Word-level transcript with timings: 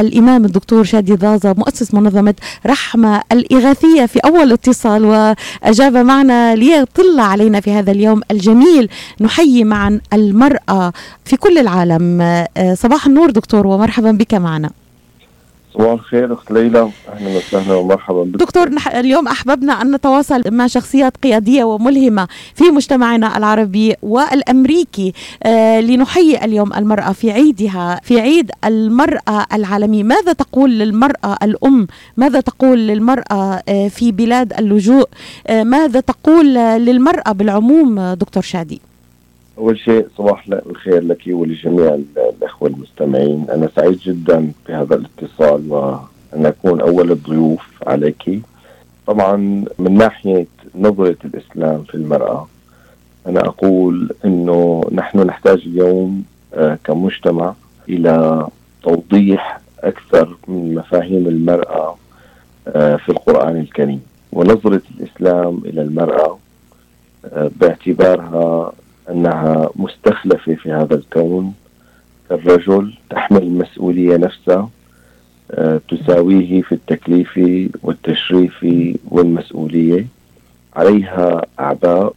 الإمام 0.00 0.44
الدكتور 0.44 0.84
شادي 0.84 1.14
ضازة 1.14 1.54
مؤسس 1.58 1.94
منظمة 1.94 2.34
رحمة 2.66 3.22
الإغاثية 3.32 4.06
في 4.06 4.18
أول 4.18 4.52
اتصال 4.52 5.04
وأجاب 5.04 5.96
معنا 5.96 6.54
ليطل 6.54 7.20
علينا 7.20 7.60
في 7.60 7.72
هذا 7.72 7.90
اليوم 7.90 8.20
الجميل. 8.30 8.88
نحيي 9.20 9.64
معا 9.64 10.00
المرأة 10.12 10.92
في 11.24 11.36
كل 11.36 11.58
العالم. 11.58 12.20
آه، 12.20 12.74
صباح 12.74 13.06
النور 13.06 13.30
دكتور 13.30 13.66
ومرحبا 13.66 14.10
بك 14.10 14.34
معنا. 14.34 14.70
صباح 15.74 15.92
الخير 15.92 16.32
أخت 16.32 16.50
ليلى. 16.52 16.90
أهلا 17.08 17.36
وسهلا 17.36 17.74
ومرحبا 17.74 18.22
بك. 18.22 18.40
دكتور 18.40 18.70
اليوم 18.94 19.28
أحببنا 19.28 19.82
أن 19.82 19.94
نتواصل 19.94 20.42
مع 20.46 20.66
شخصيات 20.66 21.16
قيادية 21.16 21.64
وملهمة 21.64 22.28
في 22.54 22.64
مجتمعنا 22.64 23.36
العربي 23.36 23.94
والأمريكي. 24.02 25.12
آه 25.42 25.80
لنحيي 25.80 26.44
اليوم 26.44 26.72
المرأة 26.72 27.12
في 27.12 27.30
عيدها 27.30 28.00
في 28.02 28.20
عيد 28.20 28.50
المرأة 28.64 29.46
العالمي. 29.52 30.02
ماذا 30.02 30.32
تقول 30.32 30.70
للمرأة 30.70 31.36
الأم؟ 31.42 31.86
ماذا 32.16 32.40
تقول 32.40 32.78
للمرأة 32.78 33.62
آه 33.68 33.88
في 33.88 34.12
بلاد 34.12 34.52
اللجوء؟ 34.58 35.08
آه 35.46 35.62
ماذا 35.62 36.00
تقول 36.00 36.54
للمرأة 36.54 37.32
بالعموم 37.32 38.00
دكتور 38.00 38.42
شادي؟ 38.42 38.80
أول 39.58 39.78
شيء 39.78 40.06
صباح 40.18 40.44
الخير 40.66 41.02
لك 41.02 41.22
ولجميع 41.26 41.98
الأخوة 42.38 42.68
المستمعين. 42.68 43.46
أنا 43.50 43.68
سعيد 43.76 43.98
جدا 43.98 44.52
بهذا 44.68 44.94
الاتصال 44.94 45.72
وأن 45.72 46.46
أكون 46.46 46.80
أول 46.80 47.10
الضيوف 47.12 47.68
عليك. 47.86 48.42
طبعا 49.06 49.36
من 49.78 49.94
ناحية 49.98 50.46
نظرة 50.74 51.16
الإسلام 51.24 51.82
في 51.82 51.94
المرأة 51.94 52.48
أنا 53.26 53.40
أقول 53.40 54.10
أنه 54.24 54.82
نحن 54.92 55.18
نحتاج 55.18 55.58
اليوم 55.66 56.24
آه، 56.54 56.78
كمجتمع 56.84 57.54
إلى 57.88 58.46
توضيح 58.82 59.60
أكثر 59.80 60.36
من 60.48 60.74
مفاهيم 60.74 61.26
المرأة 61.28 61.96
آه، 62.68 62.96
في 62.96 63.08
القرآن 63.08 63.56
الكريم. 63.56 64.00
ونظرة 64.32 64.82
الإسلام 64.98 65.62
إلى 65.64 65.82
المرأة 65.82 66.38
آه، 67.24 67.50
باعتبارها 67.60 68.72
أنها 69.10 69.70
مستخلفة 69.76 70.54
في 70.54 70.72
هذا 70.72 70.94
الكون. 70.94 71.54
كالرجل 72.28 72.94
تحمل 73.10 73.42
المسؤولية 73.42 74.16
نفسها 74.16 74.68
آه، 75.50 75.80
تساويه 75.88 76.62
في 76.62 76.72
التكليف 76.72 77.40
والتشريف 77.82 78.66
والمسؤولية. 79.04 80.06
عليها 80.76 81.42
أعباء 81.60 82.14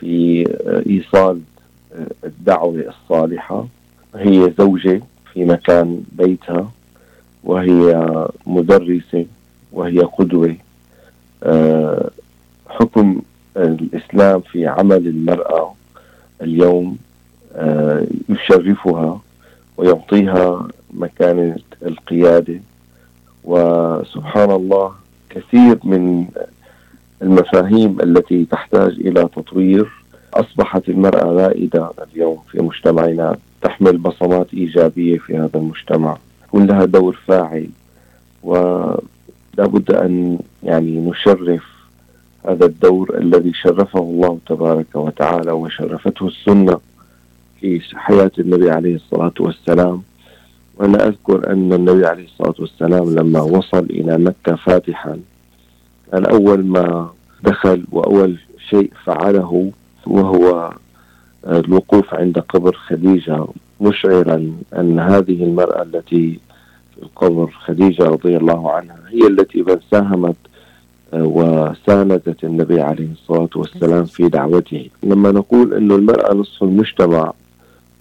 في 0.00 0.46
آه، 0.66 0.90
إيصال 0.90 1.40
آه، 1.94 2.26
الدعوة 2.26 2.84
الصالحة. 2.88 3.66
هي 4.14 4.52
زوجة 4.58 5.02
في 5.32 5.44
مكان 5.44 6.02
بيتها 6.12 6.70
وهي 7.44 8.08
مدرسة 8.46 9.26
وهي 9.72 9.98
قدوة. 10.00 10.56
حكم 12.68 13.20
الإسلام 13.56 14.40
في 14.40 14.66
عمل 14.66 15.06
المرأة 15.06 15.74
اليوم 16.42 16.96
آه، 17.54 18.06
يشرفها 18.28 19.20
ويعطيها 19.76 20.68
مكانة 20.94 21.56
القيادة. 21.82 22.60
وسبحان 23.44 24.50
الله 24.50 24.92
كثير 25.30 25.78
من 25.84 26.26
المفاهيم 27.22 28.00
التي 28.00 28.44
تحتاج 28.44 28.92
إلى 28.92 29.28
تطوير 29.36 29.88
أصبحت 30.34 30.88
المرأة 30.88 31.46
رائدة 31.46 31.90
اليوم 32.12 32.38
في 32.50 32.62
مجتمعنا. 32.62 33.36
تحمل 33.62 33.96
بصمات 33.96 34.54
إيجابية 34.54 35.18
في 35.18 35.36
هذا 35.36 35.50
المجتمع. 35.54 36.16
يكون 36.44 36.66
لها 36.66 36.84
دور 36.84 37.18
فاعل. 37.26 37.68
ولابد 38.42 39.90
أن 39.90 40.38
يعني 40.62 41.10
نشرف 41.10 41.77
هذا 42.46 42.66
الدور 42.66 43.18
الذي 43.18 43.52
شرفه 43.52 44.00
الله 44.00 44.38
تبارك 44.46 44.86
وتعالى 44.94 45.52
وشرفته 45.52 46.26
السنة 46.26 46.80
في 47.60 47.80
حياة 47.94 48.30
النبي 48.38 48.70
عليه 48.70 48.94
الصلاة 48.94 49.34
والسلام. 49.40 50.02
وأنا 50.76 51.06
أذكر 51.08 51.52
أن 51.52 51.72
النبي 51.72 52.06
عليه 52.06 52.24
الصلاة 52.24 52.54
والسلام 52.58 53.14
لما 53.14 53.40
وصل 53.40 53.84
إلى 53.90 54.18
مكة 54.18 54.56
فاتحا 54.56 55.18
كان 56.12 56.26
أول 56.26 56.64
ما 56.64 57.10
دخل 57.44 57.84
وأول 57.92 58.38
شيء 58.70 58.90
فعله 59.04 59.72
وهو 60.06 60.72
الوقوف 61.46 62.14
عند 62.14 62.38
قبر 62.38 62.72
خديجة 62.76 63.46
مشعرا 63.80 64.52
أن 64.78 64.98
هذه 64.98 65.44
المرأة 65.44 65.82
التي 65.82 66.40
في 66.94 67.02
القبر 67.02 67.50
خديجة 67.50 68.02
رضي 68.04 68.36
الله 68.36 68.72
عنها 68.72 68.98
هي 69.08 69.26
التي 69.26 69.64
ساهمت 69.90 70.36
وساندت 71.12 72.44
النبي 72.44 72.80
عليه 72.80 73.08
الصلاة 73.12 73.48
والسلام 73.56 74.04
في 74.04 74.28
دعوته. 74.28 74.90
لما 75.02 75.32
نقول 75.32 75.74
أن 75.74 75.92
المرأة 75.92 76.34
نصف 76.34 76.62
المجتمع 76.62 77.32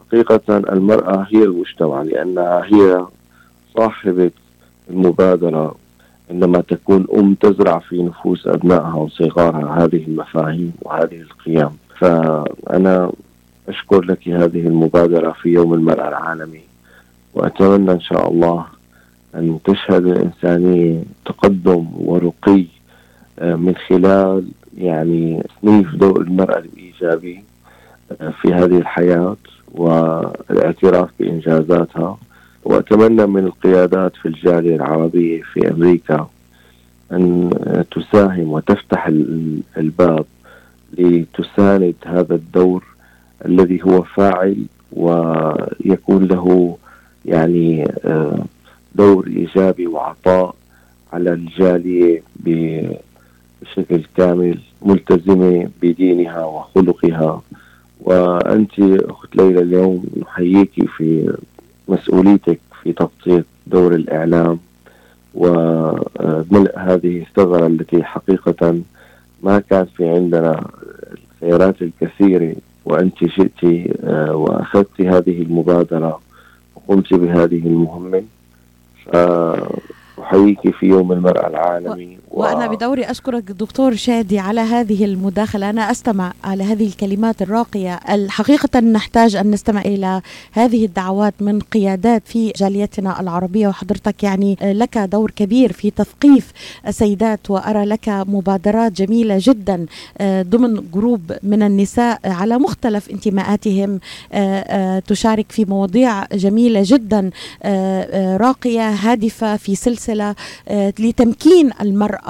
حقيقة 0.00 0.56
المرأة 0.58 1.26
هي 1.30 1.42
المجتمع 1.44 2.02
لأنها 2.02 2.64
هي 2.64 3.06
صاحبة 3.76 4.30
المبادرة. 4.90 5.74
عندما 6.30 6.60
تكون 6.60 7.06
أم 7.14 7.34
تزرع 7.34 7.78
في 7.78 8.02
نفوس 8.02 8.46
أبنائها 8.46 8.94
وصغارها 8.94 9.84
هذه 9.84 10.04
المفاهيم 10.08 10.72
وهذه 10.82 11.20
القيم. 11.20 11.70
فأنا 11.98 13.12
أشكر 13.68 14.00
لك 14.00 14.28
هذه 14.28 14.66
المبادرة 14.66 15.32
في 15.32 15.48
يوم 15.48 15.74
المرأة 15.74 16.08
العالمي. 16.08 16.60
وأتمنى 17.34 17.92
إن 17.92 18.00
شاء 18.00 18.30
الله 18.30 18.64
أن 19.34 19.58
تشهد 19.64 20.06
الإنسانية 20.06 21.02
تقدم 21.26 21.86
ورقي 21.96 22.64
من 23.42 23.74
خلال 23.88 24.44
يعني 24.78 25.42
تصنيف 25.42 25.94
دور 25.94 26.20
المرأة 26.20 26.58
الإيجابي 26.58 27.44
آه، 28.20 28.30
في 28.42 28.54
هذه 28.54 28.78
الحياة 28.78 29.36
والاعتراف 29.72 31.10
بإنجازاتها. 31.20 32.18
وأتمنى 32.64 33.26
من 33.26 33.44
القيادات 33.44 34.16
في 34.16 34.28
الجالية 34.28 34.76
العربية 34.76 35.42
في 35.42 35.70
أمريكا 35.70 36.28
أن 37.12 37.50
تساهم 37.90 38.52
وتفتح 38.52 39.06
الباب 39.76 40.24
لتساند 40.98 41.94
هذا 42.04 42.34
الدور 42.34 42.84
الذي 43.46 43.82
هو 43.84 44.02
فاعل 44.02 44.64
ويكون 44.92 46.24
له 46.24 46.76
يعني 47.24 47.92
آه، 48.04 48.44
دور 48.94 49.26
إيجابي 49.26 49.86
وعطاء 49.86 50.54
على 51.12 51.32
الجالية 51.32 52.22
بشكل 53.62 54.02
كامل 54.16 54.58
ملتزمة 54.82 55.68
بدينها 55.82 56.44
وخلقها. 56.44 57.42
وأنت 58.00 58.80
أخت 58.80 59.36
ليلى 59.36 59.60
اليوم 59.60 60.04
نحييك 60.20 60.90
في 60.96 61.36
مسؤوليتك 61.88 62.60
في 62.82 62.92
تغطية 62.92 63.44
دور 63.66 63.94
الإعلام. 63.94 64.58
وملء 65.34 66.72
هذه 66.78 67.22
الثغرة 67.22 67.66
التي 67.66 68.04
حقيقة 68.04 68.80
ما 69.42 69.58
كان 69.70 69.86
في 69.96 70.08
عندنا 70.08 70.66
الخيارات 71.42 71.82
الكثيرة. 71.82 72.54
وأنت 72.84 73.24
جئت 73.24 73.90
آه، 74.04 74.34
وأخذت 74.36 75.00
هذه 75.00 75.42
المبادرة 75.42 76.20
وقمت 76.76 77.14
بهذه 77.14 77.66
المهمة. 77.66 78.22
أحييك 80.18 80.70
في 80.70 80.86
يوم 80.86 81.12
المرأة 81.12 81.48
العالمي. 81.48 82.18
وأنا 82.38 82.66
بدوري 82.66 83.04
أشكرك 83.04 83.42
دكتور 83.42 83.94
شادي 83.94 84.38
على 84.38 84.60
هذه 84.60 85.04
المداخلة. 85.04 85.70
أنا 85.70 85.90
أستمع 85.90 86.32
على 86.44 86.64
هذه 86.64 86.86
الكلمات 86.86 87.42
الراقية. 87.42 87.94
الحقيقة 87.94 88.80
نحتاج 88.80 89.36
أن 89.36 89.50
نستمع 89.50 89.80
إلى 89.80 90.22
هذه 90.52 90.84
الدعوات 90.84 91.34
من 91.40 91.60
قيادات 91.60 92.22
في 92.26 92.52
جاليتنا 92.56 93.20
العربية 93.20 93.68
وحضرتك 93.68 94.22
يعني 94.22 94.56
لك 94.62 94.98
دور 94.98 95.30
كبير 95.30 95.72
في 95.72 95.90
تثقيف 95.90 96.52
السيدات 96.86 97.50
وأرى 97.50 97.84
لك 97.84 98.08
مبادرات 98.08 98.92
جميلة 98.92 99.38
جدا 99.40 99.86
آه، 100.18 100.42
ضمن 100.42 100.84
جروب 100.94 101.32
من 101.42 101.62
النساء 101.62 102.20
على 102.24 102.58
مختلف 102.58 103.10
انتماءاتهم 103.10 104.00
آه، 104.32 104.60
آه، 104.60 104.98
تشارك 104.98 105.52
في 105.52 105.64
مواضيع 105.64 106.24
جميلة 106.24 106.82
جدا 106.84 107.30
راقية 108.36 108.88
هادفة 108.88 109.56
في 109.56 109.74
سلسلة 109.74 110.34
لتمكين 110.98 111.70
المرأة 111.80 112.27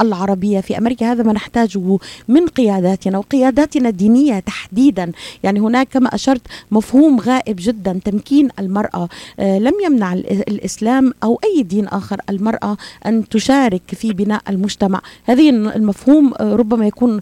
العربية 0.00 0.60
في 0.60 0.78
أمريكا. 0.78 1.12
هذا 1.12 1.22
ما 1.22 1.32
نحتاجه 1.32 1.98
من 2.28 2.46
قياداتنا 2.46 3.18
وقياداتنا 3.18 3.88
الدينية 3.88 4.38
تحديدا. 4.38 5.12
يعني 5.42 5.60
هناك 5.60 5.88
كما 5.88 6.14
أشرت 6.14 6.42
مفهوم 6.70 7.20
غائب 7.20 7.56
جدا 7.60 8.00
تمكين 8.04 8.48
المرأة. 8.58 9.08
لم 9.38 9.72
يمنع 9.84 10.12
الإسلام 10.12 11.12
أو 11.24 11.40
أي 11.44 11.62
دين 11.62 11.86
آخر 11.86 12.20
المرأة 12.30 12.76
أن 13.06 13.28
تشارك 13.28 13.82
في 13.86 14.12
بناء 14.12 14.42
المجتمع. 14.48 15.00
هذه 15.24 15.50
المفهوم 15.50 16.34
ربما 16.40 16.86
يكون 16.86 17.20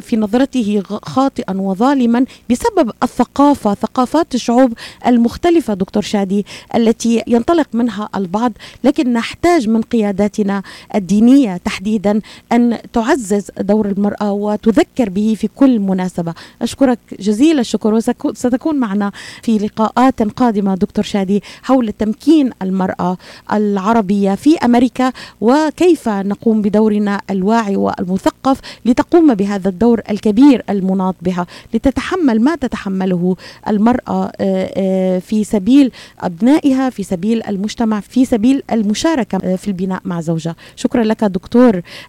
في 0.00 0.16
نظرته 0.16 0.82
خاطئا 1.02 1.56
وظالما 1.56 2.24
بسبب 2.50 2.90
الثقافة 3.02 3.74
ثقافات 3.74 4.34
الشعوب 4.34 4.72
المختلفة 5.06 5.74
دكتور 5.74 6.02
شادي 6.02 6.46
التي 6.74 7.22
ينطلق 7.26 7.68
منها 7.72 8.08
البعض. 8.16 8.52
لكن 8.84 9.12
نحتاج 9.12 9.68
من 9.68 9.82
قياداتنا 9.82 10.62
الدينية 10.94 11.51
تحديدا 11.56 12.20
أن 12.52 12.78
تعزز 12.92 13.50
دور 13.60 13.86
المرأة 13.86 14.32
وتذكر 14.32 15.10
به 15.10 15.36
في 15.38 15.48
كل 15.56 15.80
مناسبة. 15.80 16.34
أشكرك 16.62 16.98
جزيل 17.20 17.58
الشكر 17.58 17.94
وستكون 17.94 18.76
معنا 18.76 19.12
في 19.42 19.58
لقاءات 19.58 20.22
قادمة 20.22 20.74
دكتور 20.74 21.04
شادي 21.04 21.42
حول 21.62 21.92
تمكين 21.92 22.50
المرأة 22.62 23.16
العربية 23.52 24.34
في 24.34 24.56
أمريكا 24.56 25.12
وكيف 25.40 26.08
نقوم 26.08 26.62
بدورنا 26.62 27.20
الواعي 27.30 27.76
والمثقف 27.76 28.60
لتقوم 28.84 29.34
بهذا 29.34 29.68
الدور 29.68 30.00
الكبير 30.10 30.64
المناط 30.70 31.14
بها. 31.22 31.46
لتتحمل 31.74 32.40
ما 32.40 32.56
تتحمله 32.56 33.36
المرأة 33.68 34.32
آه، 34.40 34.70
آه، 34.76 35.18
في 35.18 35.44
سبيل 35.44 35.92
أبنائها 36.20 36.90
في 36.90 37.02
سبيل 37.02 37.42
المجتمع 37.42 38.00
في 38.00 38.24
سبيل 38.24 38.62
المشاركة 38.72 39.38
آه، 39.44 39.56
في 39.56 39.68
البناء 39.68 40.00
مع 40.04 40.20
زوجها. 40.20 40.56
شكرا 40.76 41.04
لك 41.04 41.24
دكتور 41.24 41.41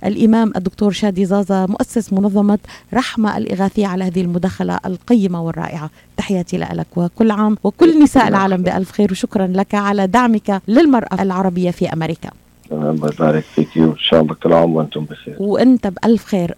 الإمام 0.05 0.53
الدكتور 0.55 0.91
شادي 0.91 1.25
زازا 1.25 1.65
مؤسس 1.65 2.13
منظمة 2.13 2.59
رحمة 2.93 3.37
الإغاثية 3.37 3.87
على 3.87 4.03
هذه 4.03 4.21
المداخلة 4.21 4.79
القيمة 4.85 5.41
والرائعة. 5.41 5.89
تحياتي 6.17 6.57
لك 6.57 6.87
وكل 6.95 7.31
عام 7.31 7.57
وكل 7.63 8.03
نساء 8.03 8.27
العالم 8.27 8.63
بألف 8.63 8.91
خير 8.91 9.11
وشكرا 9.11 9.47
لك 9.47 9.75
على 9.75 10.07
دعمك 10.07 10.61
للمرأة 10.67 11.21
العربية 11.21 11.71
في 11.71 11.93
أمريكا. 11.93 12.29
الله 12.71 13.09
يبارك 13.13 13.43
فيك 13.55 13.69
وإن 13.75 13.97
شاء 13.97 14.21
الله 14.21 14.33
كل 14.33 14.53
عام 14.53 14.75
وأنتم 14.75 15.05
بخير. 15.05 15.35
وأنت 15.39 15.87
بألف 15.87 16.25
خير. 16.25 16.51